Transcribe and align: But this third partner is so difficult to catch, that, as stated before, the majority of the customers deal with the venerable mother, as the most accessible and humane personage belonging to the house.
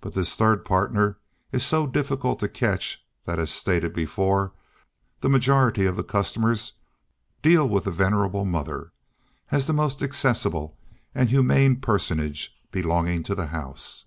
But 0.00 0.14
this 0.14 0.34
third 0.34 0.64
partner 0.64 1.16
is 1.52 1.64
so 1.64 1.86
difficult 1.86 2.40
to 2.40 2.48
catch, 2.48 3.04
that, 3.24 3.38
as 3.38 3.50
stated 3.50 3.94
before, 3.94 4.52
the 5.20 5.28
majority 5.28 5.86
of 5.86 5.94
the 5.94 6.02
customers 6.02 6.72
deal 7.40 7.68
with 7.68 7.84
the 7.84 7.92
venerable 7.92 8.44
mother, 8.44 8.90
as 9.52 9.66
the 9.66 9.72
most 9.72 10.02
accessible 10.02 10.76
and 11.14 11.30
humane 11.30 11.76
personage 11.80 12.58
belonging 12.72 13.22
to 13.22 13.36
the 13.36 13.46
house. 13.46 14.06